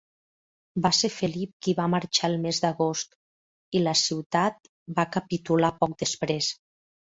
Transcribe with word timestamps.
Va 0.85 0.91
ser 0.99 1.11
Felip 1.15 1.51
qui 1.67 1.75
va 1.79 1.85
marxar 1.95 2.31
el 2.33 2.39
mes 2.47 2.63
d'agost, 2.65 3.13
i 3.81 3.83
la 3.85 3.95
ciutat 4.07 4.73
va 4.99 5.09
capitular 5.19 5.73
poc 5.85 5.97
després. 6.05 6.53